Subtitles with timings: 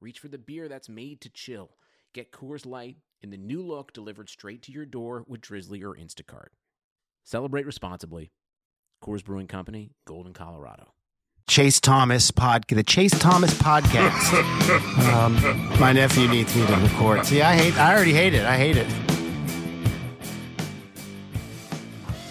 [0.00, 1.70] reach for the beer that's made to chill.
[2.14, 5.94] Get Coors Light in the new look delivered straight to your door with Drizzly or
[5.94, 6.48] Instacart.
[7.24, 8.32] Celebrate responsibly.
[9.04, 10.94] Coors Brewing Company, Golden, Colorado.
[11.46, 15.12] Chase Thomas pod, the Chase Thomas podcast.
[15.12, 17.26] um, my nephew needs me to record.
[17.26, 17.76] See, I hate.
[17.76, 18.44] I already hate it.
[18.44, 18.86] I hate it.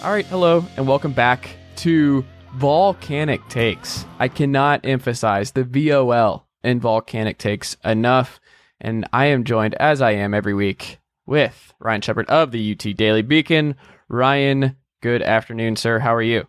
[0.02, 4.06] All right, hello, and welcome back to Volcanic Takes.
[4.18, 8.40] I cannot emphasize the VOL in Volcanic Takes enough,
[8.80, 12.96] and I am joined, as I am every week, with Ryan Schumpert of the UT
[12.96, 13.76] Daily Beacon.
[14.08, 15.98] Ryan, good afternoon, sir.
[15.98, 16.46] How are you?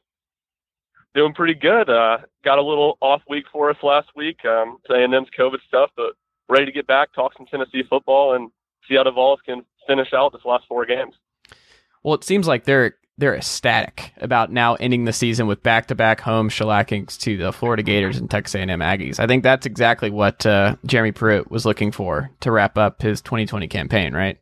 [1.14, 1.90] Doing pretty good.
[1.90, 6.14] Uh, got a little off week for us last week, um, A&M's COVID stuff, but
[6.50, 8.50] ready to get back, talk some Tennessee football, and
[8.88, 11.16] see how the Vols can finish out this last four games.
[12.04, 16.50] Well, it seems like they're they're ecstatic about now ending the season with back-to-back home
[16.50, 19.20] shellackings to the Florida Gators and Texas A&M Aggies.
[19.20, 23.22] I think that's exactly what uh, Jeremy Pruitt was looking for to wrap up his
[23.22, 24.40] 2020 campaign, right?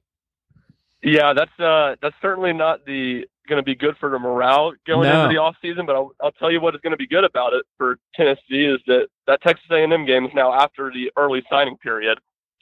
[1.03, 5.09] Yeah, that's uh, that's certainly not the going to be good for the morale going
[5.09, 5.23] No.
[5.23, 5.85] into the off season.
[5.85, 8.65] But I'll, I'll tell you what is going to be good about it for Tennessee
[8.65, 12.17] is that that Texas A&M game is now after the early signing period.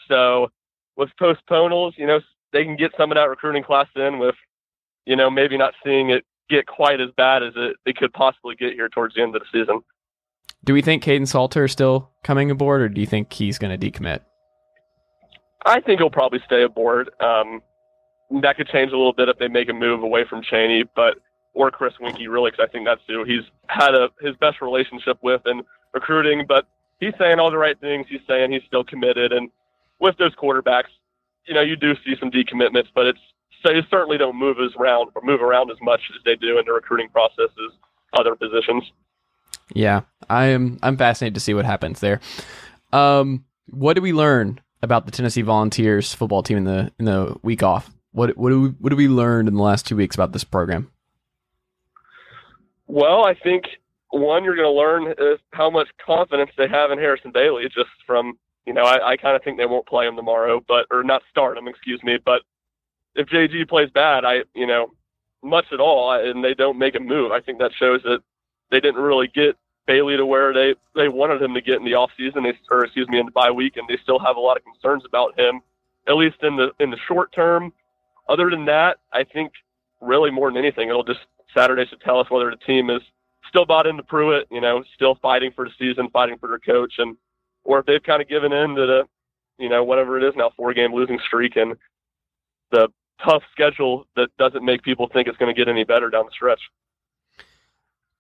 [0.08, 0.50] So
[0.96, 2.20] with postponals, you know,
[2.54, 4.36] they can get some of that recruiting class in with,
[5.08, 8.56] you know, maybe not seeing it get quite as bad as it, it could possibly
[8.56, 9.82] get here towards the end of the season.
[10.64, 13.78] Do we think Kaidon Salter is still coming aboard, or do you think he's going
[13.78, 14.20] to decommit?
[15.66, 17.10] I think he'll probably stay aboard.
[17.22, 17.62] Um,
[18.42, 21.18] that could change a little bit if they make a move away from Chaney, but
[21.54, 25.18] or Chris Weinke, really, because I think that's who he's had a his best relationship
[25.22, 26.46] with in recruiting.
[26.48, 26.68] But
[27.00, 28.08] he's saying all the right things.
[28.10, 29.50] He's saying he's still committed, and
[30.00, 30.92] with those quarterbacks,
[31.46, 33.20] you know, you do see some decommitments, but it's
[33.64, 36.58] so you certainly don't move as around or move around as much as they do
[36.60, 37.74] in the recruiting process as
[38.14, 38.84] other positions.
[39.74, 40.80] Yeah, I am.
[40.82, 42.20] I'm fascinated to see what happens there.
[42.94, 47.36] Um, what did we learn about the Tennessee Volunteers football team in the in the
[47.44, 47.92] week off?
[48.12, 50.44] What what do we, what have we learned in the last two weeks about this
[50.44, 50.92] program?
[52.88, 53.66] Well, I think
[54.12, 57.64] one you're going to learn is how much confidence they have in Harrison Bailey.
[57.66, 60.88] Just from you know, I, I kind of think they won't play him tomorrow, but
[60.92, 62.18] or not start him, excuse me.
[62.24, 62.42] But
[63.18, 64.92] if JG plays bad, I you know,
[65.44, 68.20] much at all, and they don't make a move, I think that shows that
[68.72, 69.58] they didn't really get
[69.88, 72.86] Bailey to where they they wanted him to get in the off season, they, or
[72.86, 75.38] excuse me, in the bye week, and they still have a lot of concerns about
[75.38, 75.62] him,
[76.08, 77.74] at least in the in the short term.
[78.30, 79.52] Other than that, I think
[80.02, 81.22] really more than anything, it'll just
[81.56, 83.02] Saturday should tell us whether the team is
[83.50, 86.96] still bought into Pruitt, you know, still fighting for the season, fighting for their coach,
[86.98, 87.16] and
[87.64, 89.04] or if they've kind of given in to the,
[89.58, 91.76] you know, whatever it is now, four game losing streak and
[92.72, 92.90] the
[93.24, 96.32] tough schedule that doesn't make people think it's going to get any better down the
[96.32, 96.62] stretch.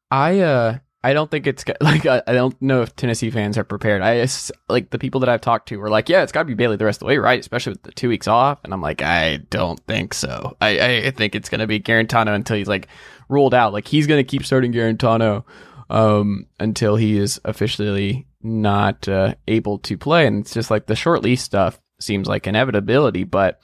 [0.09, 4.02] I uh I don't think it's like I, don't know if Tennessee fans are prepared.
[4.02, 4.28] I
[4.68, 6.75] like the people that I've talked to were like, yeah, it's got to be Bailey
[6.75, 7.40] the rest of the way, right?
[7.40, 10.57] Especially with the two weeks off, and I'm like, I don't think so.
[10.59, 12.88] I I think it's gonna be Guarantano until he's like
[13.30, 13.74] ruled out.
[13.74, 15.46] Like he's gonna keep starting Guarantano
[15.90, 20.96] um until he is officially not uh, able to play, and it's just like the
[20.96, 23.59] short lease stuff seems like inevitability, but.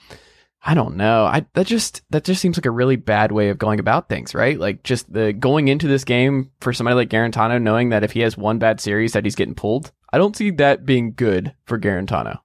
[0.66, 1.26] I don't know.
[1.26, 4.34] I that just that just seems like a really bad way of going about things,
[4.34, 4.58] right?
[4.58, 8.22] Like just the going into this game for somebody like Guarantano, knowing that if he
[8.22, 9.92] has one bad series that he's getting pulled.
[10.14, 12.40] I don't see that being good for Guarantano.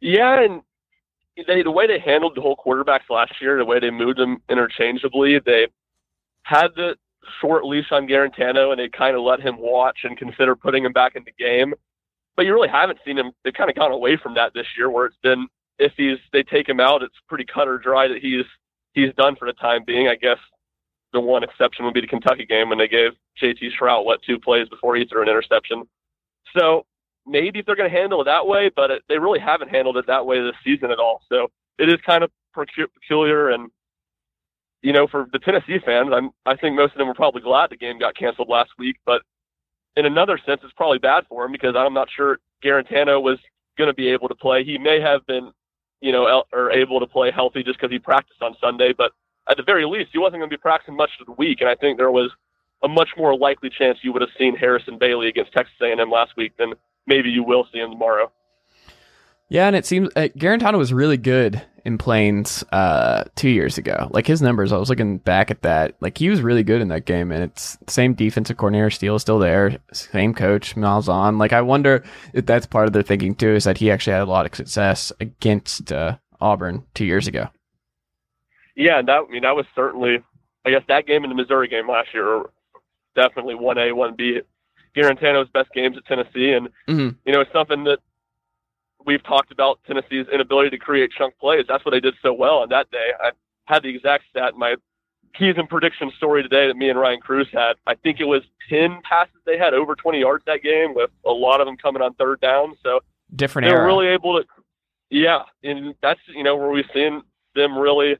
[0.00, 0.62] Yeah, and
[1.48, 4.40] they the way they handled the whole quarterbacks last year, the way they moved them
[4.48, 5.66] interchangeably, they
[6.42, 6.96] had the
[7.40, 10.92] short leash on Guarantano and they kind of let him watch and consider putting him
[10.92, 11.74] back in the game.
[12.36, 13.32] But you really haven't seen him.
[13.42, 15.48] They've kind of gone away from that this year, where it's been
[15.78, 18.44] if he's they take him out, it's pretty cut or dry that he's
[18.92, 20.08] he's done for the time being.
[20.08, 20.38] I guess
[21.12, 24.38] the one exception would be the Kentucky game when they gave JT Shrout what two
[24.38, 25.84] plays before he threw an interception.
[26.56, 26.84] So
[27.26, 29.96] maybe if they're going to handle it that way, but it, they really haven't handled
[29.96, 31.22] it that way this season at all.
[31.28, 31.48] So
[31.78, 33.70] it is kind of peculiar, and
[34.82, 37.70] you know, for the Tennessee fans, I'm I think most of them were probably glad
[37.70, 39.22] the game got canceled last week, but
[39.96, 43.38] in another sense, it's probably bad for him because I'm not sure Guarantano was
[43.76, 44.64] going to be able to play.
[44.64, 45.50] He may have been,
[46.00, 49.12] you know, el- or able to play healthy just because he practiced on Sunday, but
[49.48, 51.68] at the very least, he wasn't going to be practicing much of the week, and
[51.68, 52.30] I think there was
[52.82, 56.36] a much more likely chance you would have seen Harrison Bailey against Texas A&M last
[56.36, 56.74] week than
[57.06, 58.30] maybe you will see him tomorrow.
[59.50, 64.08] Yeah, and it seems uh, Guarantano was really good in Plains uh, two years ago.
[64.10, 65.94] Like his numbers, I was looking back at that.
[66.00, 69.22] Like he was really good in that game, and it's same defensive coordinator, Steele is
[69.22, 71.38] still there, same coach, Malzahn.
[71.38, 72.04] Like I wonder
[72.34, 74.54] if that's part of their thinking too, is that he actually had a lot of
[74.54, 77.48] success against uh, Auburn two years ago.
[78.76, 80.18] Yeah, and that I mean that was certainly,
[80.66, 82.42] I guess that game and the Missouri game last year
[83.16, 84.40] definitely one A, one B.
[84.94, 87.16] Guarantano's best games at Tennessee, and Mhm.
[87.24, 87.98] you know it's something that
[89.06, 91.64] we've talked about Tennessee's inability to create chunk plays.
[91.68, 93.10] That's what they did so well on that day.
[93.20, 93.30] I
[93.66, 94.76] had the exact stat in my
[95.34, 97.74] keys and prediction story today that me and Ryan Cruz had.
[97.86, 101.30] I think it was 10 passes they had over 20 yards that game, with a
[101.30, 102.74] lot of them coming on third down.
[102.82, 103.00] So
[103.36, 103.86] Different they're era.
[103.86, 104.46] really able to,
[105.10, 107.22] yeah, and that's you know where we've seen
[107.54, 108.16] them really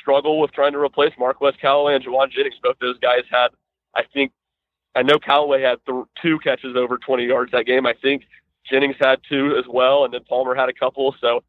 [0.00, 2.54] struggle with trying to replace Marquez Callaway and Jauan Jennings.
[2.62, 3.48] Both those guys had,
[3.94, 4.32] I think,
[4.94, 7.86] I know Callaway had th- two catches over 20 yards that game.
[7.86, 8.24] I think
[8.72, 11.14] Jennings had two as well, and then Palmer had a couple.
[11.20, 11.42] So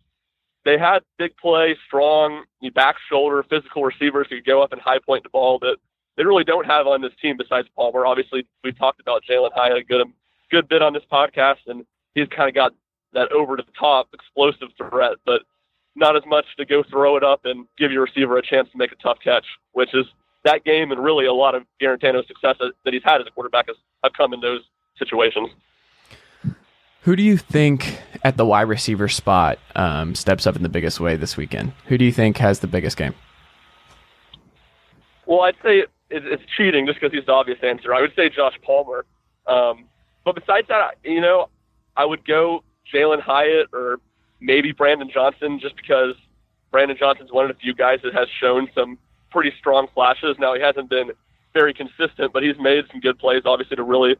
[0.65, 2.43] they had big play, strong
[2.75, 5.77] back shoulder, physical receivers who could go up and high point the ball that
[6.17, 8.05] they really don't have on this team besides Palmer.
[8.05, 10.05] Obviously, we talked about Jalin Hyatt a good
[10.51, 12.73] good bit on this podcast, and he's kind of got
[13.13, 15.41] that over to the top explosive threat, but
[15.95, 18.77] not as much to go throw it up and give your receiver a chance to
[18.77, 20.05] make a tough catch, which is
[20.43, 23.67] that game and really a lot of Guarantano's success that he's had as a quarterback
[23.67, 24.61] has have come in those
[24.97, 25.49] situations.
[27.03, 31.01] Who do you think at the wide receiver spot um, steps up in the biggest
[31.01, 31.73] way this weekend?
[31.87, 33.13] Who do you think has the biggest game?
[35.25, 37.93] Well, I'd say it's cheating just because he's the obvious answer.
[37.93, 39.05] I would say Josh Palmer.
[39.47, 39.85] Um,
[40.23, 41.49] but besides that, you know,
[41.97, 42.63] I would go
[42.93, 43.99] Jalin Hyatt or
[44.39, 46.15] maybe Brandon Johnson just because
[46.71, 48.97] Brandon Johnson's one of the few guys that has shown some
[49.29, 50.37] pretty strong flashes.
[50.39, 51.11] Now, he hasn't been
[51.53, 54.15] very consistent, but he's made some good plays, obviously, to really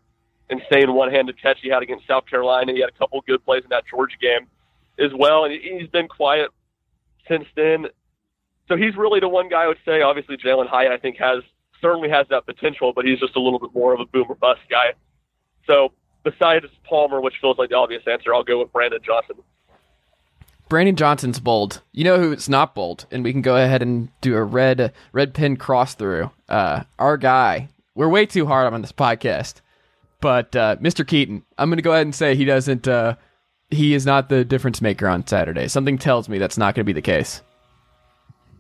[0.60, 2.74] insane one-handed catch he had against South Carolina.
[2.74, 4.48] He had a couple good plays in that Georgia game
[5.00, 6.50] as well, and he's been quiet
[7.28, 7.88] since then.
[8.68, 10.02] So he's really the one guy I would say.
[10.02, 11.44] Obviously, Jalin Hyatt, I think, has
[11.82, 14.36] certainly has that potential, but he's just a little bit more of a boom or
[14.36, 14.94] bust guy.
[15.68, 15.92] So
[16.24, 19.36] besides Palmer, which feels like the obvious answer, I'll go with Brandon Johnson.
[20.70, 21.82] Brandon Johnson's bold.
[21.92, 25.34] You know who's not bold, and we can go ahead and do a red red
[25.34, 26.32] pin cross through.
[26.50, 27.70] Uh, our guy.
[27.96, 29.62] We're way too hard on this podcast,
[30.24, 31.06] but uh, Mr.
[31.06, 31.44] Keyton.
[31.60, 32.88] I'm going to go ahead and say he doesn't.
[32.88, 33.16] Uh,
[33.70, 35.68] he is not the difference maker on Saturday.
[35.68, 37.42] Something tells me that's not going to be the case.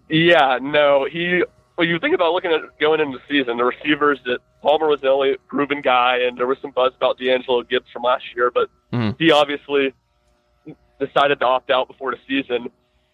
[0.09, 1.43] Yeah, no, he.
[1.77, 5.01] Well, you think about looking at going into the season, the receivers that Palmer was
[5.01, 8.51] the only proven guy, and there was some buzz about D'Angelo Gibbs from last year,
[8.53, 9.15] but Mhm.
[9.17, 9.93] he obviously
[10.99, 12.69] decided to opt out before the season.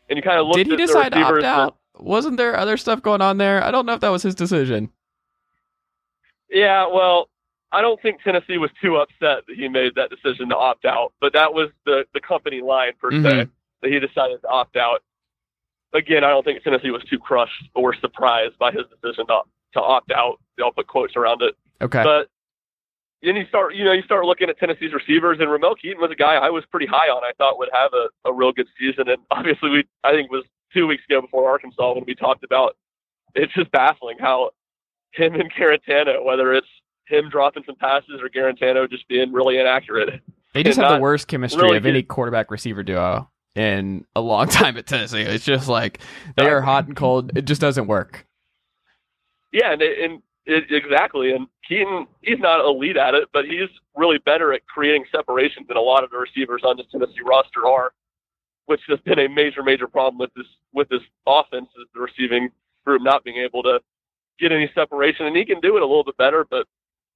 [0.10, 1.76] And you kind of looked Did he decide to opt that- out?
[2.00, 3.64] Wasn't there other stuff going on there?
[3.64, 4.90] I don't know if that was his decision.
[6.50, 7.30] Yeah, well,
[7.72, 11.14] I don't think Tennessee was too upset that he made that decision to opt out,
[11.22, 13.50] but that was the the company line per se Mhm.
[13.82, 15.04] that he decided to opt out.
[15.94, 19.42] Again, I don't think Tennessee was too crushed or surprised by his decision to
[19.74, 20.40] to opt out.
[20.64, 21.56] I'll put quotes around it.
[21.82, 22.02] Okay.
[22.04, 22.28] But
[23.22, 26.10] then you start, you know, you start looking at Tennessee's receivers, and Ramel Keyton was
[26.10, 27.24] a guy I was pretty high on.
[27.24, 30.32] I thought would have a, a real good season, and obviously, we I think it
[30.32, 32.76] was two weeks ago before Arkansas when we talked about.
[33.36, 34.52] It's just baffling how
[35.12, 36.68] him and Guarantano, whether it's
[37.10, 40.22] him dropping some passes or Guarantano just being really inaccurate.
[40.54, 44.48] They just have the worst chemistry really of any quarterback receiver duo in a long
[44.50, 45.22] time at Tennessee.
[45.22, 46.00] It's just like
[46.38, 47.32] they are hot and cold.
[47.36, 48.26] It just doesn't work.
[49.52, 51.32] Yeah, and, and it, exactly.
[51.32, 55.78] And Keyton, he's not elite at it, but he's really better at creating separation than
[55.78, 57.92] a lot of the receivers on this Tennessee roster are,
[58.68, 62.50] which has been a major, major problem with this with this offense is the receiving
[62.86, 63.80] group not being able to
[64.40, 65.26] get any separation.
[65.26, 66.68] And he can do it a little bit better, but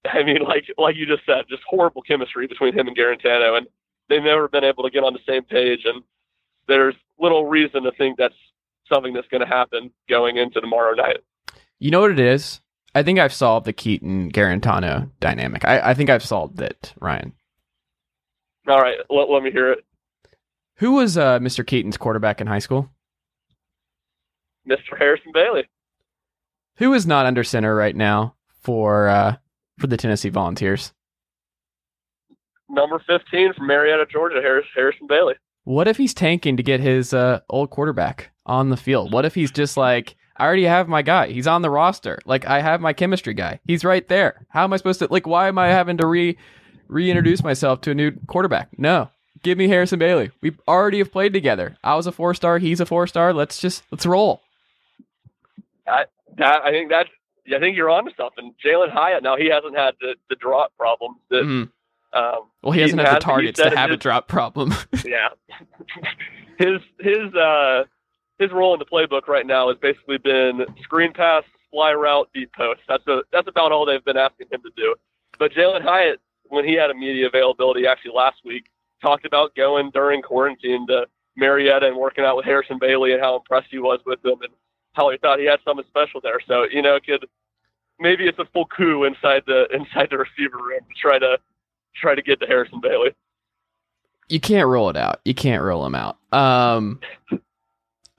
[0.12, 3.68] I mean, like like you just said, just horrible chemistry between him and Guarantano, and
[4.10, 5.82] they've never been able to get on the same page.
[5.86, 6.04] And
[6.68, 8.36] there's little reason to think that's
[8.92, 11.18] something that's going to happen going into tomorrow night.
[11.80, 12.62] You know what it is?
[12.96, 15.66] I think I've solved the Keyton Guarantano dynamic.
[15.66, 17.34] I, I think I've solved it, Ryan.
[18.68, 19.84] All right, let, let me hear it.
[20.78, 21.66] Who was uh, Mr.
[21.66, 22.90] Keyton's quarterback in high school?
[24.68, 24.98] Mr.
[24.98, 25.68] Harrison Bailey.
[26.78, 29.36] Who is not under center right now for uh,
[29.80, 30.94] for the Tennessee Volunteers?
[32.70, 35.36] Number 15 from Marietta, Georgia, Harris, Harrison Bailey.
[35.64, 39.14] What if he's tanking to get his uh, old quarterback on the field?
[39.14, 41.28] What if he's just like, I already have my guy.
[41.28, 42.20] He's on the roster.
[42.26, 43.60] Like I have my chemistry guy.
[43.66, 44.46] He's right there.
[44.50, 45.28] How am I supposed to like?
[45.28, 46.38] Why am I having to re
[46.88, 48.70] reintroduce myself to a new quarterback?
[48.78, 49.10] No,
[49.44, 50.32] give me Harrison Bailey.
[50.42, 51.78] We already have played together.
[51.84, 52.58] I was a four star.
[52.58, 53.34] He's a four star.
[53.34, 54.42] Let's just let's roll.
[55.86, 56.10] That,
[56.66, 57.08] I think that
[57.54, 58.54] I think you're onto something.
[58.64, 59.24] Jalin Hyatt.
[59.24, 61.70] Now he hasn't had the, the drop problems that Mhm.
[62.14, 64.72] Um, well, he hasn't Keyton had the targets to have a drop problem.
[65.04, 65.30] yeah.
[66.60, 67.84] his his uh
[68.40, 72.52] his role in the playbook right now has basically been screen pass, fly route, deep
[72.54, 72.82] post.
[72.88, 74.96] That's a that's about all they've been asking him to do.
[75.40, 76.20] But Jalin Hyatt,
[76.50, 78.66] when he had a media availability actually last week,
[79.02, 83.36] talked about going during quarantine to Marietta and working out with Harrison Bailey and how
[83.36, 84.54] impressed he was with him and
[84.96, 86.40] he thought he had something special there.
[86.48, 87.26] So, you know, it could
[88.00, 91.38] maybe it's a full coup inside the inside the receiver room to try to
[91.96, 93.12] try to get to Harrison Bailey.
[94.30, 95.22] you can't roll it out.
[95.26, 96.18] You can't roll them out.
[96.32, 97.00] Um,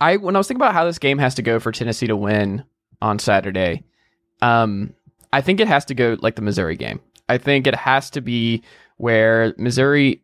[0.01, 2.17] I when I was thinking about how this game has to go for Tennessee to
[2.17, 2.65] win
[3.01, 3.85] on Saturday,
[4.43, 4.95] um,
[5.33, 7.01] I think it has to go like the Missouri game.
[7.29, 8.63] I think it has to be
[8.99, 10.23] where Missouri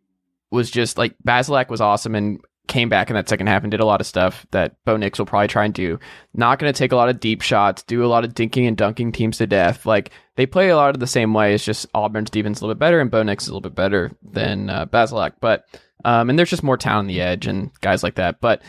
[0.51, 3.81] was just like Bazelak was awesome and came back in that second half and did
[3.81, 5.99] a lot of stuff that Bo Nix will probably try and do.
[6.33, 8.77] Not going to take a lot of deep shots, do a lot of dinking and
[8.77, 9.85] dunking teams to death.
[9.85, 11.53] Like they play a lot of the same way.
[11.53, 13.75] It's just Auburn's defense a little bit better and Bo Nix is a little bit
[13.75, 15.33] better than uh, Bazelak.
[15.41, 15.65] But
[16.05, 18.39] um, and there's just more talent on the edge and guys like that.
[18.39, 18.61] But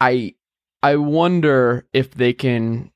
[0.00, 0.36] I
[0.84, 2.92] I wonder if they can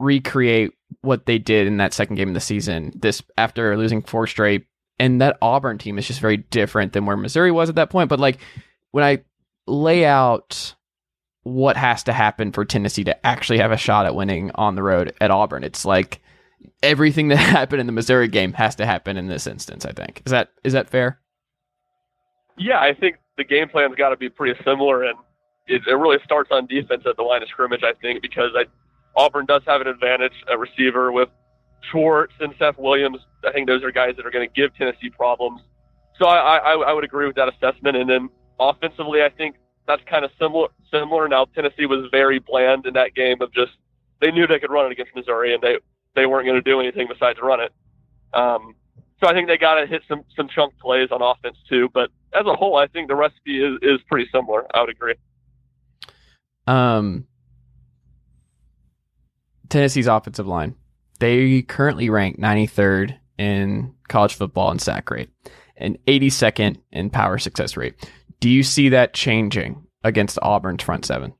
[0.00, 2.92] recreate what they did in that second game of the season.
[2.96, 4.66] This after losing four straight,
[4.98, 8.08] and that Auburn team is just very different than where Missouri was at that point.
[8.08, 8.38] But like
[8.90, 9.20] when I
[9.68, 10.74] lay out
[11.42, 14.82] what has to happen for Tennessee to actually have a shot at winning on the
[14.82, 16.20] road at Auburn, it's like
[16.82, 19.84] everything that happened in the Missouri game has to happen in this instance.
[19.84, 21.20] I think is that is that fair?
[22.56, 25.18] Yeah, I think the game plan's got to be pretty similar, and
[25.68, 27.82] it, it really starts on defense at the line of scrimmage.
[27.84, 28.64] I think because I,
[29.16, 31.28] Auburn does have an advantage at receiver with
[31.90, 33.18] Schwartz and Seth Williams.
[33.44, 35.60] I think those are guys that are going to give Tennessee problems.
[36.18, 37.96] So I, I, I would agree with that assessment.
[37.96, 38.28] And then
[38.60, 40.68] offensively, I think that's kind of similar.
[40.90, 41.28] Similar.
[41.28, 43.72] Now Tennessee was very bland in that game of just
[44.20, 45.78] they knew they could run it against Missouri, and they
[46.14, 47.72] they weren't going to do anything besides run it.
[48.34, 48.74] Um,
[49.20, 51.88] so I think they got to hit some some chunk plays on offense too.
[51.92, 54.66] But as a whole, I think the recipe is is pretty similar.
[54.74, 55.14] I would agree.
[56.66, 57.26] Um,
[59.68, 60.74] Tennessee's offensive line.
[61.18, 65.30] They currently rank 93rd in college football in sack rate
[65.76, 67.94] and 82nd in power success rate.
[68.40, 71.34] Do you see that changing against Auburn's front seven?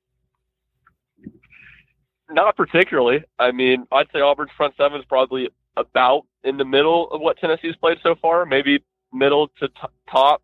[2.30, 3.24] Not particularly.
[3.38, 7.38] I mean, I'd say Auburn's front seven is probably about in the middle of what
[7.38, 9.74] Tennessee's played so far, maybe middle to t-
[10.10, 10.42] top.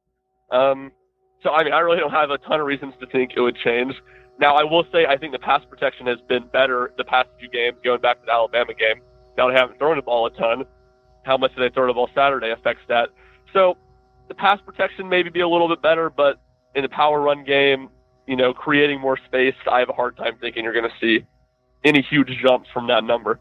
[0.50, 0.92] Um,
[1.42, 3.56] so, I mean, I really don't have a ton of reasons to think it would
[3.56, 3.94] change.
[4.38, 7.48] Now, I will say I think the pass protection has been better the past few
[7.48, 9.02] games, going back to the Alabama game.
[9.36, 10.64] Now they haven't thrown the ball a ton.
[11.24, 13.08] How much they throw the ball Saturday affects that.
[13.52, 13.76] So
[14.28, 16.40] the pass protection maybe be a little bit better, but
[16.74, 17.88] in the power run game,
[18.26, 21.26] you know, creating more space, I have a hard time thinking you're going to see
[21.84, 23.38] any huge jumps from that number.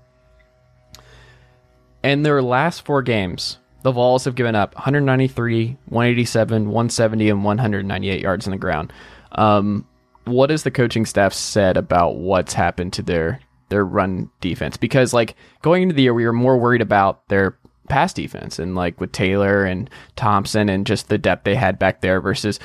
[2.04, 8.22] In their last four games, the Vols have given up 193, 187, 170, and 198
[8.22, 8.92] yards on the ground.
[9.34, 9.88] Um,
[10.25, 14.78] what has the coaching staff said about what's happened to their their run defense?
[14.78, 17.58] Because like going into the year, we were more worried about their
[17.90, 22.02] pass defense and like with Taylor and Thompson and just the depth they had back
[22.02, 22.60] there versus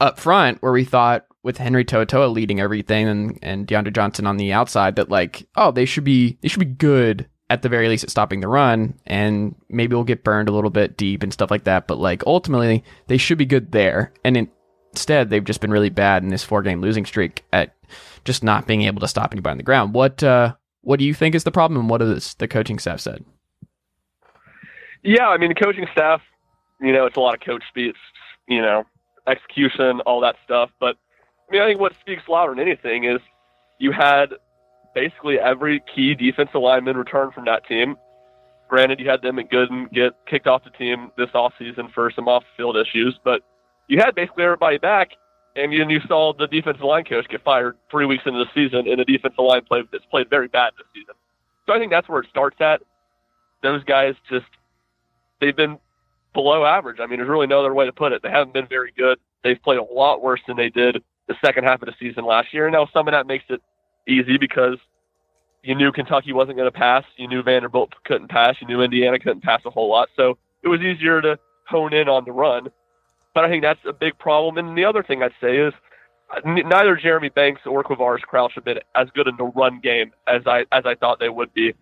[0.00, 4.36] up front where we thought with Henry To'oTo'o leading everything and, and DeAndre Johnson on
[4.36, 7.88] the outside that like, oh, they should be they should be good at the very
[7.88, 11.32] least at stopping the run and maybe we'll get burned a little bit deep and
[11.32, 11.86] stuff like that.
[11.86, 14.12] But like ultimately they should be good there.
[14.24, 14.48] And in,
[14.92, 17.74] instead they've just been really bad in this four game losing streak at
[18.24, 19.94] just not being able to stop anybody on the ground.
[19.94, 23.00] What uh what do you think is the problem and what has the coaching staff
[23.00, 23.24] said?
[25.02, 26.20] Yeah, I mean, the coaching staff,
[26.80, 27.98] you know, it's a lot of coach speaks,
[28.48, 28.84] you know,
[29.26, 30.70] execution, all that stuff.
[30.78, 30.96] But
[31.48, 33.20] I mean, I think what speaks louder than anything is
[33.78, 34.34] you had
[34.94, 37.96] basically every key defensive lineman return from that team.
[38.68, 42.76] Granted, you had Emmit Gooden get kicked off the team this offseason for some off-field
[42.76, 43.42] issues, but
[43.88, 45.10] you had basically everybody back,
[45.56, 48.86] and then you saw the defensive line coach get fired three weeks into the season,
[48.86, 51.14] and a defensive line play that's played very bad this season.
[51.66, 52.80] So I think that's where it starts at.
[53.62, 54.46] Those guys just
[55.40, 55.78] they've been
[56.32, 57.00] below average.
[57.00, 58.22] I mean, there's really no other way to put it.
[58.22, 59.18] They haven't been very good.
[59.42, 62.52] They've played a lot worse than they did the second half of the season last
[62.52, 62.68] year.
[62.70, 63.62] Now, some of that makes it
[64.06, 64.76] easy because
[65.62, 67.04] you knew Kentucky wasn't going to pass.
[67.16, 68.56] You knew Vanderbilt couldn't pass.
[68.60, 70.08] You knew Indiana couldn't pass a whole lot.
[70.16, 72.68] So it was easier to hone in on the run.
[73.34, 74.58] But I think that's a big problem.
[74.58, 75.72] And the other thing I'd say is
[76.44, 80.42] neither Jeremy Banks or Quavaris Crouch have been as good in the run game as
[80.46, 81.74] I as I thought they would be.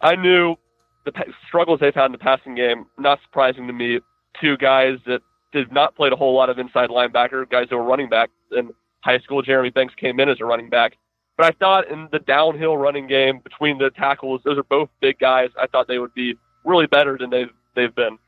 [0.00, 0.56] I knew
[1.04, 1.12] the
[1.46, 4.00] struggles they've had in the passing game, not surprising to me.
[4.40, 7.82] Two guys that did not play a whole lot of inside linebacker, guys that were
[7.82, 9.42] running back in high school.
[9.42, 10.96] Jeremy Banks came in as a running back.
[11.36, 15.18] But I thought in the downhill running game between the tackles, those are both big
[15.18, 15.48] guys.
[15.58, 18.18] I thought they would be really better than they've they've been.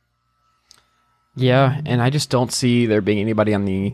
[1.34, 3.88] Yeah, and I just don't see there being anybody on the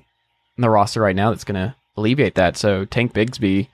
[0.57, 2.57] on the roster right now that's going to alleviate that.
[2.57, 3.69] So Tank Bigsby,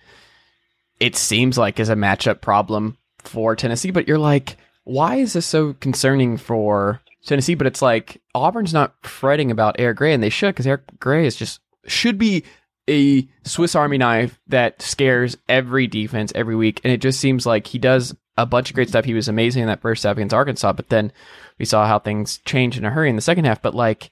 [1.01, 5.47] it seems like is a matchup problem for Tennessee, but you're like, why is this
[5.47, 7.55] so concerning for Tennessee?
[7.55, 11.27] But it's like Auburn's not fretting about Eric Gray, and they should because Eric Gray
[11.27, 12.45] is just should be
[12.89, 17.67] a Swiss Army knife that scares every defense every week, and it just seems like
[17.67, 19.05] he does a bunch of great stuff.
[19.05, 21.13] He was amazing in that first half against Arkansas, but then
[21.59, 23.63] we saw how things changed in a hurry in the second half.
[23.63, 24.11] But like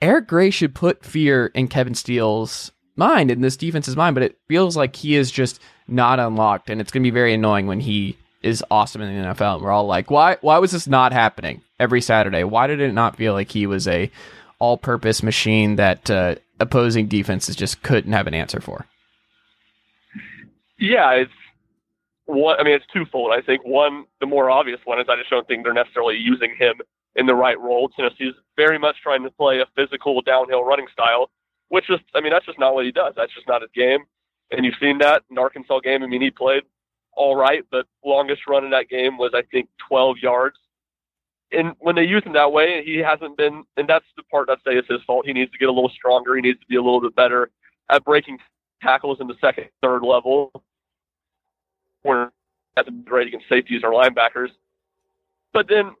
[0.00, 4.38] Eric Gray should put fear in Kevin Steele's mind in this defense's mind, but it
[4.48, 7.80] feels like he is just not unlocked, and it's going to be very annoying when
[7.80, 9.62] he is awesome in the NFL.
[9.62, 10.36] We're all like, why?
[10.42, 12.44] Why was this not happening every Saturday?
[12.44, 14.10] Why did it not feel like he was a
[14.58, 18.86] all-purpose machine that uh, opposing defenses just couldn't have an answer for?
[20.78, 21.32] Yeah, it's.
[22.28, 23.32] I mean, it's twofold.
[23.32, 26.54] I think one, the more obvious one is I just don't think they're necessarily using
[26.58, 26.76] him
[27.16, 27.90] in the right role.
[27.90, 31.30] Tennessee's very much trying to play a physical downhill running style,
[31.68, 33.12] which is, I mean, that's just not what he does.
[33.14, 34.00] That's just not his game.
[34.50, 36.02] And you've seen that in Arkansas game.
[36.02, 36.62] I mean, he played
[37.16, 40.56] all right, but longest run in that game was I think 12 yards.
[41.52, 44.58] And when they use him that way, he hasn't been, and that's the part that
[44.66, 45.26] say is his fault.
[45.26, 46.34] He needs to get a little stronger.
[46.34, 47.50] He needs to be a little bit better
[47.90, 48.38] at breaking
[48.82, 50.50] tackles in the second, third level.
[52.02, 52.32] Where
[52.76, 54.48] at the great against safeties or linebackers.
[55.52, 55.92] But then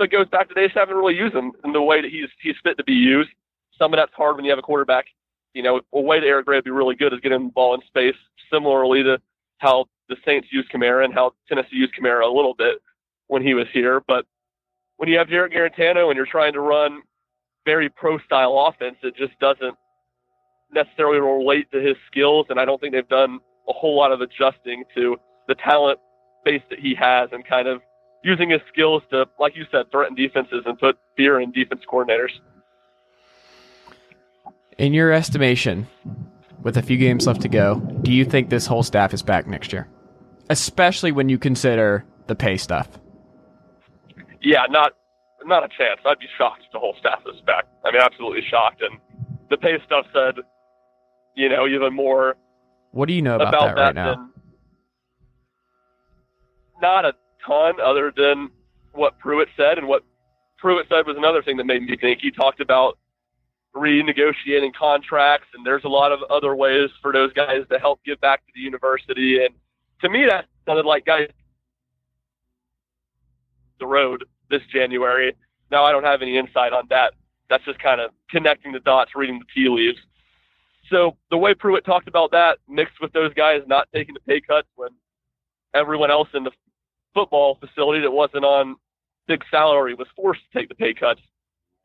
[0.00, 2.28] it goes back to they just haven't really used him in the way that he's
[2.40, 3.30] he's fit to be used.
[3.78, 5.06] Some of that's hard when you have a quarterback.
[5.54, 7.74] You know, a way that Eric Gray would be really good is getting the ball
[7.74, 8.16] in space,
[8.50, 9.20] similarly to
[9.58, 12.78] how the Saints used Kamara and how Tennessee used Kamara a little bit
[13.28, 14.02] when he was here.
[14.06, 14.26] But
[14.96, 17.02] when you have Jarrett Guarantano and you're trying to run
[17.64, 19.74] very pro style offense, it just doesn't
[20.72, 22.46] necessarily relate to his skills.
[22.50, 25.16] And I don't think they've done a whole lot of adjusting to
[25.48, 25.98] the talent
[26.44, 27.80] base that he has and kind of
[28.24, 32.30] using his skills to, like you said, threaten defenses and put fear in defense coordinators.
[34.78, 35.86] In your estimation,
[36.62, 39.46] with a few games left to go, do you think this whole staff is back
[39.46, 39.88] next year?
[40.50, 42.88] Especially when you consider the pay stuff.
[44.40, 44.92] Yeah, not
[45.44, 46.00] not a chance.
[46.06, 47.64] I'd be shocked if the whole staff is back.
[47.84, 48.82] I mean, absolutely shocked.
[48.82, 48.98] And
[49.50, 50.36] the pay stuff said,
[51.36, 52.36] you know, even more.
[52.92, 54.28] What do you know about, about that right now?
[56.80, 57.14] Not a
[57.46, 58.50] ton, other than
[58.92, 60.04] what Pruitt said, and what
[60.58, 62.20] Pruitt said was another thing that made me think.
[62.20, 62.98] He talked about
[63.74, 68.20] renegotiating contracts, and there's a lot of other ways for those guys to help give
[68.20, 69.44] back to the university.
[69.44, 69.54] And
[70.02, 71.28] to me, that sounded like guys
[73.80, 75.34] the road this January.
[75.70, 77.14] Now I don't have any insight on that.
[77.48, 79.98] That's just kind of connecting the dots, reading the tea leaves.
[80.90, 84.40] So the way Pruitt talked about that, mixed with those guys not taking the pay
[84.40, 84.90] cuts when
[85.74, 86.50] everyone else in the
[87.14, 88.76] football facility that wasn't on
[89.26, 91.20] big salary was forced to take the pay cuts.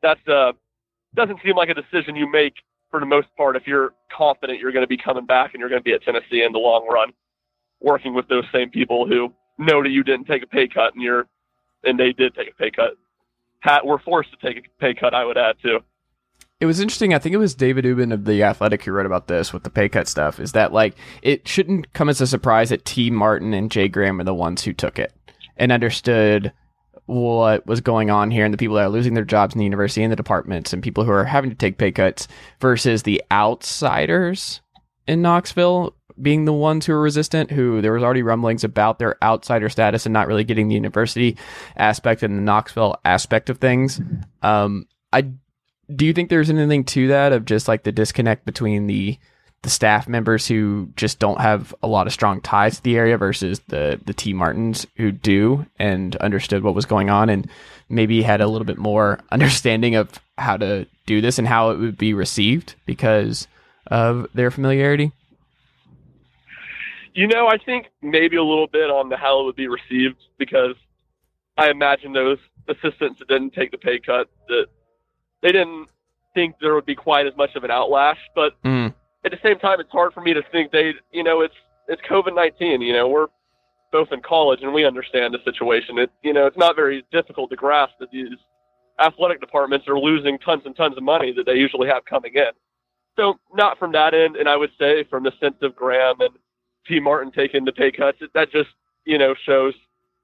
[0.02, 0.52] That's uh
[1.18, 2.54] doesn't seem like a decision you make
[2.90, 5.68] for the most part if you're confident you're going to be coming back and you're
[5.68, 7.12] going to be at Tennessee in the long run,
[7.80, 11.02] working with those same people who know that you didn't take a pay cut and
[11.02, 11.26] you're
[11.84, 12.96] and they did take a pay cut.
[13.62, 15.80] Pat were forced to take a pay cut, I would add too.
[16.60, 17.14] It was interesting.
[17.14, 19.70] I think it was David Ubben of the Athletic who wrote about this with the
[19.70, 20.40] pay cut stuff.
[20.40, 24.20] Is that like it shouldn't come as a surprise that Tee Martin and Jay Graham
[24.20, 25.12] are the ones who took it
[25.56, 26.52] and understood
[27.08, 29.64] what was going on here and the people that are losing their jobs in the
[29.64, 32.28] university and the departments and people who are having to take pay cuts
[32.60, 34.60] versus the outsiders
[35.06, 39.16] in Knoxville being the ones who are resistant, who there was already rumblings about their
[39.24, 41.38] outsider status and not really getting the university
[41.76, 44.00] aspect and the Knoxville aspect of things.
[44.42, 45.30] Um, I
[45.94, 49.18] do you think there's anything to that of just like the disconnect between the
[49.62, 53.18] the staff members who just don't have a lot of strong ties to the area
[53.18, 57.48] versus the the Tee Martins who do and understood what was going on and
[57.88, 61.78] maybe had a little bit more understanding of how to do this and how it
[61.78, 63.48] would be received because
[63.88, 65.10] of their familiarity?
[67.14, 70.18] You know, I think maybe a little bit on the how it would be received
[70.38, 70.76] because
[71.56, 74.66] I imagine those assistants that didn't take the pay cut that
[75.42, 75.88] they didn't
[76.34, 78.18] think there would be quite as much of an outlash.
[78.36, 78.94] But Mm.
[79.24, 81.54] At the same time, it's hard for me to think they, you know, it's
[81.88, 82.80] it's COVID nineteen.
[82.80, 83.28] You know, we're
[83.90, 85.98] both in college and we understand the situation.
[85.98, 88.36] It, you know, it's not very difficult to grasp that these
[89.00, 92.50] athletic departments are losing tons and tons of money that they usually have coming in.
[93.16, 96.30] So not from that end, and I would say from the sense of Graham and
[96.86, 98.70] Tee Martin taking the pay cuts, that just
[99.04, 99.74] you know shows.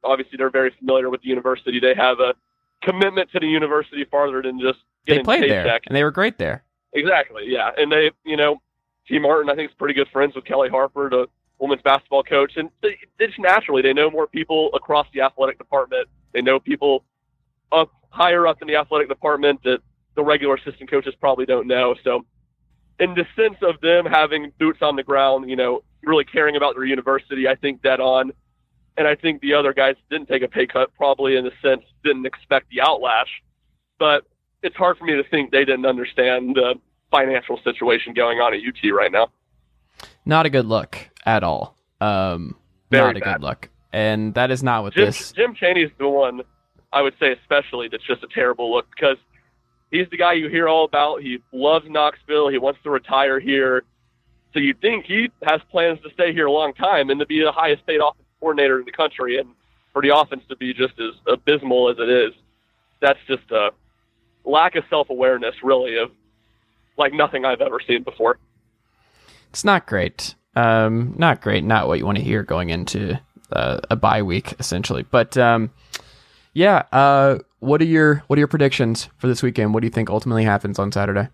[0.05, 1.81] Obviously, they're very familiar with the university.
[1.81, 2.35] They have a
[2.83, 6.37] commitment to the university farther than just They getting played there and they were great
[6.37, 6.63] there.
[6.93, 7.71] Exactly, yeah.
[7.77, 8.61] And they, you know,
[9.07, 11.27] Tee Martin, I think, is pretty good friends with Kellie Harper, the
[11.59, 12.53] women's basketball coach.
[12.57, 16.09] And they, just naturally, they know more people across the athletic department.
[16.33, 17.05] They know people
[17.73, 19.79] up higher up in the athletic department that
[20.15, 21.95] the regular assistant coaches probably don't know.
[22.05, 22.25] So,
[23.01, 26.75] in the sense of them having boots on the ground, you know, really caring about
[26.75, 28.33] their university, I think dead on.
[28.97, 31.83] And I think the other guys didn't take a pay cut, probably in a sense
[32.05, 33.27] didn't expect the outlash.
[33.99, 34.25] But
[34.63, 36.75] it's hard for me to think they didn't understand the
[37.11, 39.29] financial situation going on at UT right now.
[40.25, 41.77] Not a good look at all.
[42.01, 42.57] Um,
[42.91, 43.35] not a bad.
[43.35, 43.71] good look.
[43.93, 45.33] And that is not what Jim, this.
[45.33, 46.43] Jim Chaney's the one
[46.93, 49.17] I would say especially that's just a terrible look because
[49.91, 51.23] he's the guy you hear all about.
[51.23, 52.49] He loves Knoxville.
[52.49, 53.83] He wants to retire here.
[54.53, 57.43] So you'd think he has plans to stay here a long time and to be
[57.43, 59.49] the highest paid offensive coordinator in the country and
[59.93, 62.33] for the offense to be just as abysmal as it is.
[63.01, 63.71] That's just a
[64.45, 66.13] lack of self awareness really of
[66.97, 68.39] like nothing I've ever seen before.
[69.51, 70.35] It's not great.
[70.57, 71.65] Um, not great.
[71.65, 73.21] Not what you want to hear going into
[73.53, 75.03] uh, a bye week, essentially.
[75.03, 75.71] But um,
[76.53, 76.85] yeah.
[76.93, 79.75] Uh, what are your what are your predictions for this weekend?
[79.75, 81.29] What do you think ultimately happens on Saturday?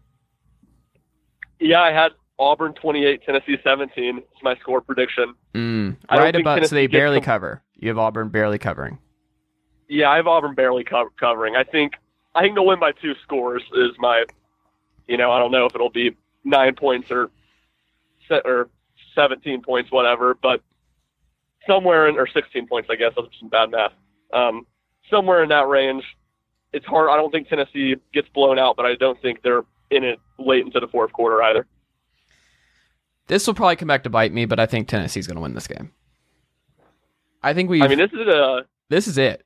[1.58, 4.18] Yeah, I had Auburn 28, Tennessee 17.
[4.18, 5.34] It's my score prediction.
[5.54, 7.62] Mm, I right about so Tennessee they barely cover.
[7.74, 8.98] You have Auburn barely covering.
[9.88, 11.56] Yeah, I have Auburn barely co- covering.
[11.56, 11.94] I think
[12.34, 13.62] I think they'll win by two scores.
[13.74, 14.24] Is my,
[15.10, 17.30] you know, I don't know if it'll be nine points or
[18.30, 18.70] or
[19.14, 20.62] seventeen points, whatever, but
[21.66, 23.12] somewhere in or sixteen points, I guess.
[23.16, 23.92] That's some bad math.
[24.32, 24.66] Um,
[25.10, 26.04] somewhere in that range.
[26.72, 27.10] It's hard.
[27.10, 30.64] I don't think Tennessee gets blown out, but I don't think they're in it late
[30.64, 31.66] into the fourth quarter either.
[33.26, 35.54] This will probably come back to bite me, but I think Tennessee's going to win
[35.54, 35.90] this game.
[37.42, 37.82] I think we.
[37.82, 39.44] I mean, this is a this is it.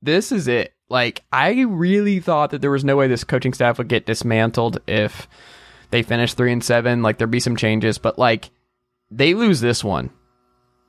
[0.00, 0.74] This is it.
[0.92, 4.78] Like I really thought that there was no way this coaching staff would get dismantled
[4.86, 5.26] if
[5.90, 8.50] they finished 3 and 7, like there'd be some changes, but like
[9.10, 10.10] they lose this one.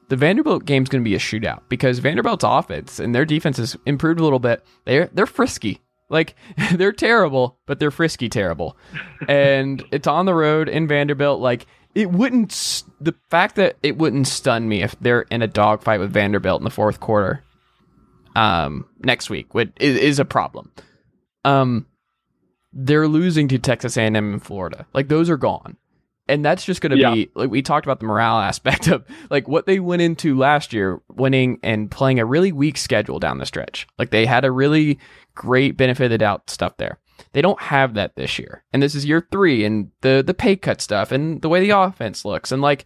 [0.10, 3.78] The Vanderbilt game's going to be a shootout because Vanderbilt's offense and their defense has
[3.86, 4.66] improved a little bit.
[4.84, 5.80] They're they're frisky.
[6.10, 6.36] Like
[6.74, 8.76] they're terrible, but they're frisky terrible.
[9.30, 14.28] and it's on the road in Vanderbilt like it wouldn't the fact that it wouldn't
[14.28, 17.42] stun me if they're in a dogfight with Vanderbilt in the fourth quarter
[18.36, 20.72] um next week which is, is a problem.
[21.46, 21.86] Um
[22.72, 24.88] they're losing to Texas A&M and Florida.
[24.94, 25.78] Like those are gone.
[26.28, 27.14] And that's just going to Yeah.
[27.14, 30.74] be like we talked about the morale aspect of like what they went into last
[30.74, 33.86] year winning and playing a really weak schedule down the stretch.
[34.00, 35.00] Like they had a really
[35.36, 36.98] great benefit of the doubt stuff there.
[37.34, 38.64] They don't have that this year.
[38.74, 41.78] And this is year 3 and the the pay cut stuff and the way the
[41.78, 42.86] offense looks and like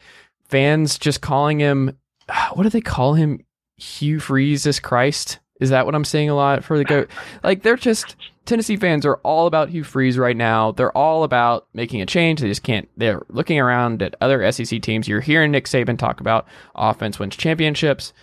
[0.50, 1.96] fans just calling him
[2.54, 3.40] what do they call him
[3.78, 5.40] Hugh Freeze is Christ?
[5.60, 7.10] Is that what I'm seeing a lot for the goat?
[7.44, 10.72] Like they're just Tennessee fans are all about Hugh Freeze right now.
[10.72, 12.40] They're all about making a change.
[12.40, 12.88] They just can't.
[12.96, 15.08] They're looking around at other SEC teams.
[15.08, 18.14] You're hearing Nick Saban talk about offense wins championships,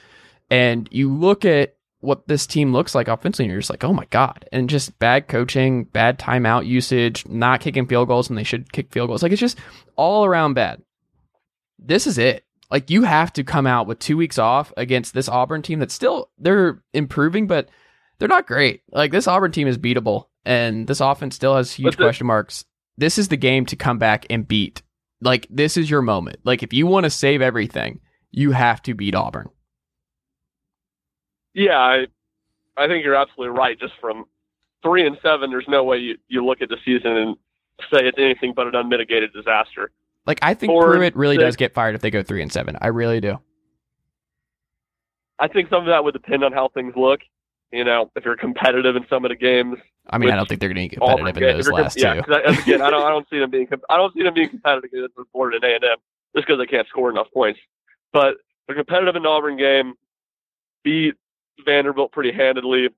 [0.51, 3.93] and you look at what this team looks like offensively, and you're just like, oh
[3.93, 4.49] my god!
[4.53, 8.93] And just bad coaching, bad timeout usage, not kicking field goals when they should kick
[8.93, 9.23] field goals.
[9.23, 9.59] Like it's just
[9.97, 10.83] all around bad.
[11.79, 12.44] This is it.
[12.71, 15.95] Like you have to come out with two weeks off against this Auburn team that's
[15.95, 17.69] still they're improving, but
[18.19, 18.83] they're not great.
[18.91, 22.65] Like this Auburn team is beatable, and this offense still has huge the- question marks.
[22.97, 24.83] This is the game to come back and beat.
[25.21, 26.39] Like this is your moment.
[26.45, 28.01] Like if you want to save everything,
[28.31, 29.51] you have to beat Auburn.
[31.55, 32.07] Yeah, I,
[32.77, 33.79] I think you're absolutely right.
[33.79, 34.25] Just from
[34.83, 37.37] three and seven, there's no way you, you look at the season and
[37.91, 39.91] say it's anything but an unmitigated disaster.
[40.27, 41.45] Like I think Four Pruitt really six.
[41.45, 42.77] does get fired if they go three and seven.
[42.81, 43.39] I really do.
[45.39, 47.21] I think some of that would depend on how things look.
[47.73, 50.61] You know, if you're competitive in some of the games, I mean, I don't think
[50.61, 52.33] they're going to be competitive in those last yeah, two.
[52.33, 54.91] I, again, I don't, I don't see them being, I don't see them being competitive
[54.93, 55.97] against Florida and A and M
[56.37, 57.59] just because they can't score enough points.
[58.13, 59.95] But they're competitive in the Auburn game,
[60.85, 61.15] beat
[61.65, 62.91] Vanderbilt pretty handedly.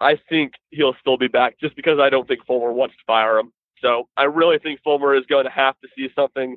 [0.00, 3.38] I think he'll still be back just because I don't think Fulmer wants to fire
[3.38, 3.52] him.
[3.82, 6.56] So I really think Fulmer is going to have to see something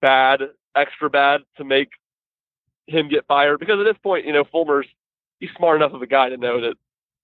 [0.00, 0.40] bad,
[0.76, 1.90] extra bad, to make
[2.86, 3.58] him get fired.
[3.58, 4.86] Because at this point, you know, Fulmer's
[5.40, 6.74] he's smart enough of a guy to know that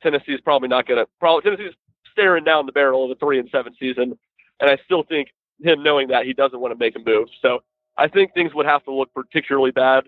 [0.03, 1.09] Tennessee's probably not going to.
[1.21, 1.75] Probably Tennessee's
[2.13, 4.19] staring down the barrel of a three and seven season,
[4.61, 5.29] and I still think
[5.63, 7.29] him knowing that he doesn't want to make a move.
[7.41, 7.61] So
[7.97, 10.05] I think things would have to look particularly bad,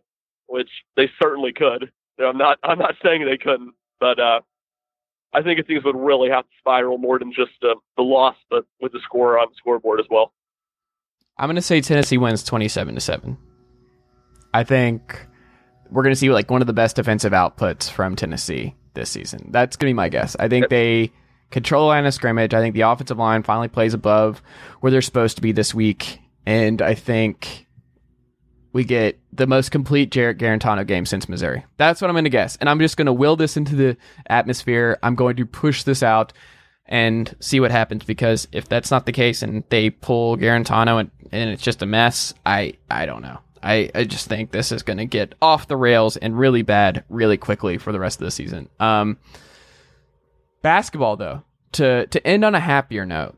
[0.47, 1.91] which they certainly could.
[2.19, 4.41] You know, I'm not I'm not saying they couldn't, but uh,
[5.33, 8.65] I think things would really have to spiral more than just uh, the loss, but
[8.81, 10.33] with the score on the scoreboard as well.
[11.37, 13.37] I'm going to say Tennessee wins 27 to 7.
[14.53, 15.27] I think
[15.91, 19.51] we're going to see like one of the best defensive outputs from Tennessee this season.
[19.51, 20.35] That's going to be my guess.
[20.39, 21.13] I think they
[21.51, 22.55] control the line of scrimmage.
[22.55, 24.43] I think the offensive line finally plays above
[24.81, 26.19] where they're supposed to be this week.
[26.47, 27.67] And I think
[28.79, 31.65] we get the most complete Jarrett Guarantano game since Missouri.
[31.79, 32.55] That's what I'm going to guess.
[32.61, 33.97] And I'm just going to will this into the
[34.29, 35.01] atmosphere.
[35.03, 36.33] I'm going to push this out.
[36.87, 38.05] and see what happens.
[38.05, 41.87] Because if that's not the case and they pull Guarantano and, and it's just a
[41.87, 43.41] mess, I I don't know.
[43.63, 47.03] I, I just think this is going to get off the rails and really bad
[47.09, 48.69] really quickly for the rest of the season.
[48.79, 49.19] Um,
[50.63, 53.37] basketball though, to to end on a happier note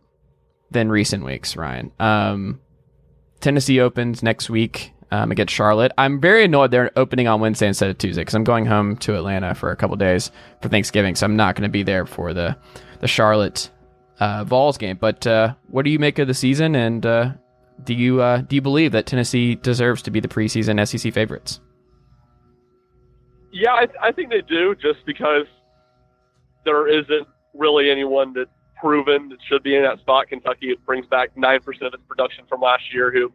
[0.70, 1.90] than recent weeks, Ryan.
[1.98, 2.60] Um,
[3.40, 5.92] Tennessee opens next week um, against Charlotte.
[5.98, 9.16] I'm very annoyed they're opening on Wednesday instead of Tuesday because I'm going home to
[9.16, 10.30] Atlanta for a couple days
[10.62, 12.56] for Thanksgiving, so I'm not going to be there for the
[13.00, 13.70] the Charlotte
[14.20, 14.96] uh, Vols game.
[15.00, 17.32] But uh, what do you make of the season, and uh,
[17.84, 21.60] do you uh, do you believe that Tennessee deserves to be the preseason SEC favorites?
[23.52, 25.46] Yeah, I, I think they do, just because
[26.64, 30.28] there isn't really anyone that's proven that should be in that spot.
[30.28, 33.10] Kentucky brings back nine percent of its production from last year.
[33.10, 33.32] Who,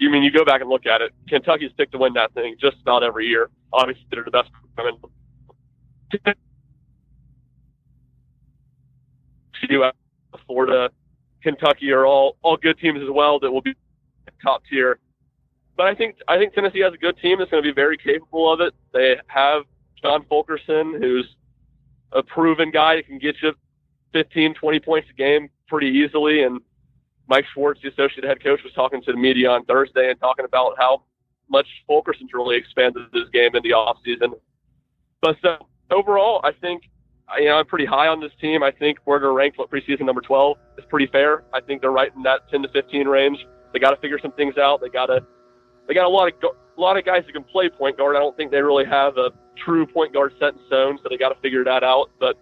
[0.00, 1.12] you mean you go back and look at it?
[1.28, 3.50] Kentucky's picked to win that thing just about every year.
[3.72, 4.50] Obviously, they're the best.
[4.78, 6.34] I mean,
[10.46, 10.90] Florida,
[11.42, 13.74] Kentucky are all all good teams as well that will be
[14.42, 14.98] top tier.
[15.76, 17.96] But I think I think Tennessee has a good team that's going to be very
[17.96, 18.74] capable of it.
[18.92, 19.62] They have
[20.02, 21.36] John Fulkerson, who's
[22.12, 23.52] a proven guy that can get you
[24.12, 26.42] 15, 20 points a game pretty easily.
[26.42, 26.60] And
[27.30, 30.44] Mike Schwartz, the associate head coach, was talking to the media on Thursday and talking
[30.44, 31.04] about how
[31.48, 34.34] much Fulkerson's really expanded his game in the offseason.
[35.22, 35.56] But so
[35.92, 36.82] overall, I think
[37.38, 38.64] you know I'm pretty high on this team.
[38.64, 41.44] I think where they're ranked what preseason number 12 is pretty fair.
[41.54, 43.38] I think they're right in that 10 to 15 range.
[43.72, 44.80] They got to figure some things out.
[44.80, 45.20] They got to
[45.86, 46.34] they got a lot of
[46.76, 48.16] a lot of guys who can play point guard.
[48.16, 49.30] I don't think they really have a
[49.64, 52.10] true point guard set in stone, so they got to figure that out.
[52.18, 52.36] But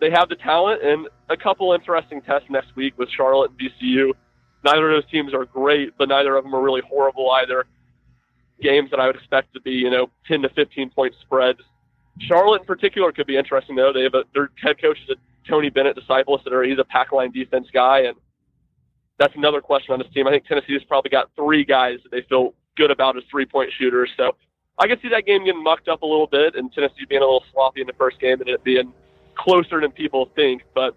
[0.00, 4.12] they have the talent and a couple interesting tests next week with Charlotte and VCU.
[4.64, 7.64] Neither of those teams are great, but neither of them are really horrible either.
[8.60, 11.60] Games that I would expect to be, you know, 10 to 15 point spreads.
[12.20, 13.92] Charlotte in particular could be interesting though.
[13.92, 17.12] They have a, their head coach is a Tony Bennett disciple, so he's a pack
[17.12, 18.16] line defense guy, and
[19.18, 20.26] that's another question on this team.
[20.26, 23.70] I think Tennessee's probably got three guys that they feel good about as three point
[23.78, 24.10] shooters.
[24.16, 24.32] So
[24.78, 27.24] I can see that game getting mucked up a little bit and Tennessee being a
[27.24, 28.92] little sloppy in the first game and it being
[29.36, 30.62] closer than people think.
[30.74, 30.94] But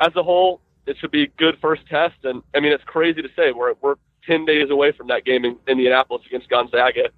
[0.00, 2.16] as a whole, it should be a good first test.
[2.24, 5.44] And I mean, it's crazy to say we're we're ten days away from that game
[5.44, 7.10] in Indianapolis against Gonzaga,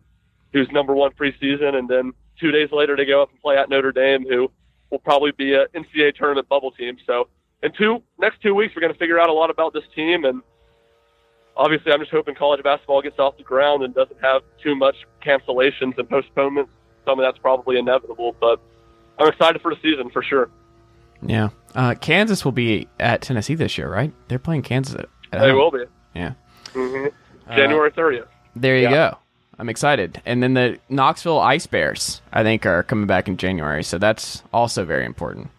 [0.53, 3.69] who's number one preseason, and then two days later they go up and play at
[3.69, 4.51] Notre Dame, who
[4.91, 6.97] will probably be a NCAA tournament bubble team.
[7.07, 7.29] So
[7.63, 10.25] in two next two weeks, we're going to figure out a lot about this team
[10.25, 10.43] and
[11.59, 14.95] obviously, I'm just hoping college basketball gets off the ground and doesn't have too much
[15.23, 16.71] cancellations and postponements.
[17.05, 18.61] Some of that's probably inevitable, but
[19.19, 20.51] I'm excited for the season for sure.
[21.23, 24.13] Yeah, uh, Kansas will be at Tennessee this year, right?
[24.29, 24.95] They're playing Kansas.
[24.95, 25.57] At, at they home.
[25.57, 25.85] will be.
[26.15, 26.35] Yeah.
[26.73, 27.55] Mm-hmm.
[27.57, 28.23] January 30th.
[28.23, 28.91] Uh, there you yeah.
[28.91, 29.19] go.
[29.59, 30.23] I'm excited.
[30.25, 34.45] And then the Knoxville Ice Bears, I think, are coming back in January, so that's
[34.53, 35.51] also very important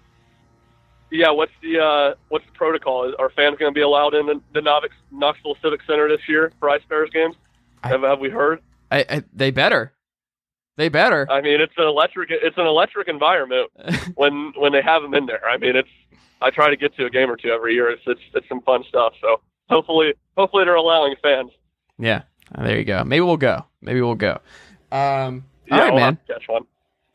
[1.12, 3.14] yeah, what's the uh, what's the protocol?
[3.18, 6.52] Are fans going to be allowed in the, the Novix, Knoxville Civic Center this year
[6.60, 7.36] for Ice Bears games?
[7.84, 8.62] I, have, have we heard?
[8.92, 9.94] I, I, they better.
[10.80, 11.28] They better.
[11.30, 12.30] I mean, it's an electric.
[12.32, 13.70] It's an electric environment
[14.16, 15.46] when when they have them in there.
[15.46, 15.90] I mean, it's.
[16.42, 17.90] I try to get to a game or two every year.
[17.92, 19.12] It's it's, it's some fun stuff.
[19.20, 21.52] So hopefully, hopefully they're allowing fans.
[21.98, 22.22] Yeah,
[22.58, 23.04] there you go.
[23.04, 23.66] Maybe we'll go.
[23.82, 24.40] Maybe we'll go.
[24.90, 26.18] Um, yeah, all right, we'll man.
[26.28, 26.64] Catch one.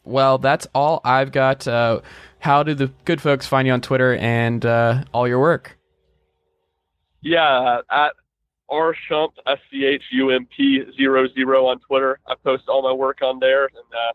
[0.04, 1.66] Well, that's all I've got.
[1.66, 2.02] Uh,
[2.40, 5.78] how do the good folks find you on Twitter and uh, all your work?
[7.22, 8.12] Yeah, at
[8.68, 12.18] R Shump S C H U M P zero zero on Twitter.
[12.26, 14.12] I post all my work on there, and uh,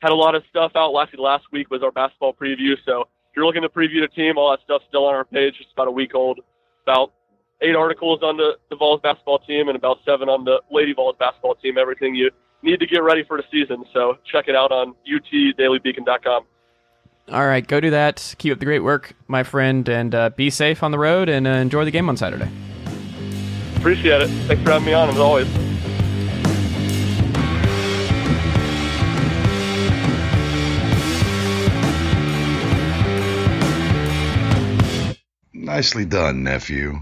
[0.00, 0.92] had a lot of stuff out.
[0.92, 2.74] Last last week was our basketball preview.
[2.84, 5.54] So if you're looking to preview the team, all that stuff's still on our page.
[5.60, 6.40] It's about a week old.
[6.84, 7.12] About
[7.62, 11.16] eight articles on the, the Vols basketball team and about seven on the Lady Vols
[11.18, 11.78] basketball team.
[11.78, 12.30] Everything you
[12.62, 13.84] need to get ready for the season.
[13.92, 16.44] So check it out on utdailybeacon.com.
[17.32, 18.34] All right, go do that.
[18.38, 21.46] Keep up the great work, my friend, and uh, be safe on the road and
[21.46, 22.48] uh, enjoy the game on Saturday.
[23.86, 24.26] Appreciate it.
[24.48, 25.46] Thanks for having me on, as always.
[35.54, 36.98] Nicely done, nephew.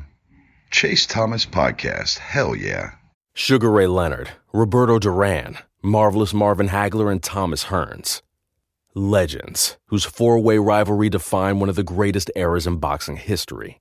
[0.70, 2.18] Chase Thomas Podcast.
[2.18, 2.90] Hell yeah.
[3.32, 8.20] Sugar Ray Leonard, Roberto Duran, Marvelous Marvin Hagler, and Thomas Hearns
[8.94, 13.80] legends whose four way rivalry defined one of the greatest eras in boxing history.